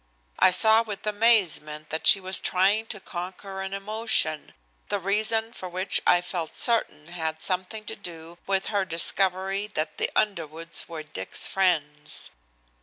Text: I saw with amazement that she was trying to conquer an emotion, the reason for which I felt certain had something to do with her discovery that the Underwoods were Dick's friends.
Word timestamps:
I 0.39 0.49
saw 0.49 0.81
with 0.81 1.05
amazement 1.05 1.91
that 1.91 2.07
she 2.07 2.19
was 2.19 2.39
trying 2.39 2.87
to 2.87 2.99
conquer 2.99 3.61
an 3.61 3.71
emotion, 3.71 4.55
the 4.89 4.97
reason 4.97 5.53
for 5.53 5.69
which 5.69 6.01
I 6.07 6.21
felt 6.21 6.57
certain 6.57 7.09
had 7.09 7.43
something 7.43 7.85
to 7.85 7.95
do 7.95 8.39
with 8.47 8.69
her 8.69 8.83
discovery 8.83 9.67
that 9.67 9.99
the 9.99 10.09
Underwoods 10.15 10.89
were 10.89 11.03
Dick's 11.03 11.45
friends. 11.45 12.31